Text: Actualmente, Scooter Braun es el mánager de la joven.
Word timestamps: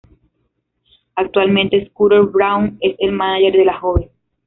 Actualmente, 1.13 1.85
Scooter 1.91 2.21
Braun 2.23 2.75
es 2.81 2.95
el 2.97 3.11
mánager 3.11 3.53
de 3.53 3.65
la 3.65 3.79
joven. 3.79 4.09